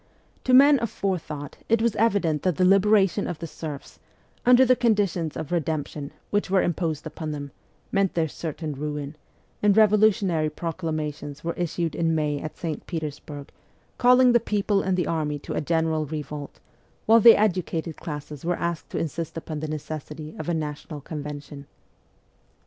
To 0.45 0.53
men 0.55 0.79
of 0.79 0.89
fore 0.89 1.19
thought 1.19 1.59
it 1.69 1.79
was 1.79 1.95
evident 1.95 2.41
that 2.41 2.55
the 2.57 2.65
liberation 2.65 3.27
of 3.27 3.37
the 3.37 3.45
serfs, 3.45 3.99
under 4.47 4.65
the 4.65 4.75
conditions 4.75 5.37
of 5.37 5.51
redemption 5.51 6.11
which 6.31 6.49
were 6.49 6.63
imposed 6.63 7.05
upon 7.05 7.29
them, 7.33 7.51
meant 7.91 8.15
their 8.15 8.27
certain 8.27 8.73
ruin, 8.73 9.15
and 9.61 9.77
revolutionary 9.77 10.49
proclamations 10.49 11.43
were 11.43 11.53
issued 11.53 11.93
in 11.93 12.15
May 12.15 12.39
at 12.41 12.57
St. 12.57 12.87
Petersburg 12.87 13.51
calling 13.99 14.31
the 14.31 14.39
people 14.39 14.81
and 14.81 14.97
the 14.97 15.05
army 15.05 15.37
to 15.37 15.53
a 15.53 15.61
general 15.61 16.07
revolt, 16.07 16.59
while 17.05 17.19
the 17.19 17.35
educated 17.39 17.97
classes 17.97 18.43
were 18.43 18.57
asked 18.57 18.89
to 18.89 18.97
insist 18.97 19.37
upon 19.37 19.59
the 19.59 19.67
necessity 19.67 20.35
of 20.39 20.49
a 20.49 20.53
National 20.55 20.99
Convention. 20.99 21.67